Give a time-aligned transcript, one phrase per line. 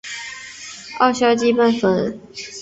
[0.99, 2.19] 二硝基苯酚